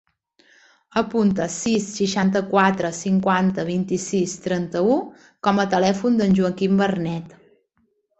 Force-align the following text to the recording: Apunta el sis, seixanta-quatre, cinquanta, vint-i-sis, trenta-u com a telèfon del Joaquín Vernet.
Apunta 0.99 1.41
el 1.43 1.49
sis, 1.55 1.89
seixanta-quatre, 1.97 2.89
cinquanta, 2.99 3.65
vint-i-sis, 3.67 4.33
trenta-u 4.47 4.95
com 5.49 5.61
a 5.61 5.67
telèfon 5.75 6.17
del 6.23 6.35
Joaquín 6.41 6.81
Vernet. 6.85 7.37